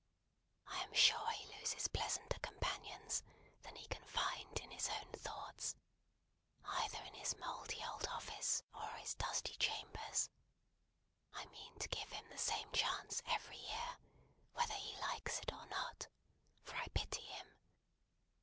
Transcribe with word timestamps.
I 0.65 0.79
am 0.81 0.95
sure 0.95 1.29
he 1.29 1.45
loses 1.59 1.87
pleasanter 1.87 2.39
companions 2.39 3.21
than 3.61 3.75
he 3.75 3.85
can 3.85 4.03
find 4.05 4.59
in 4.59 4.71
his 4.71 4.89
own 4.89 5.11
thoughts, 5.11 5.75
either 6.65 6.97
in 7.03 7.13
his 7.13 7.35
mouldy 7.37 7.85
old 7.85 8.07
office, 8.07 8.63
or 8.73 8.87
his 8.95 9.13
dusty 9.13 9.53
chambers. 9.57 10.31
I 11.35 11.45
mean 11.45 11.77
to 11.77 11.87
give 11.89 12.11
him 12.11 12.27
the 12.29 12.39
same 12.39 12.71
chance 12.71 13.21
every 13.27 13.57
year, 13.59 13.99
whether 14.53 14.73
he 14.73 14.97
likes 14.99 15.37
it 15.39 15.53
or 15.53 15.67
not, 15.67 16.07
for 16.63 16.75
I 16.77 16.87
pity 16.95 17.21
him. 17.21 17.53